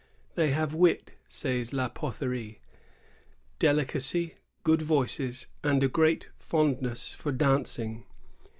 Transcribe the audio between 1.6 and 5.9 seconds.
La Potherie, "deli cacy, good voices, and a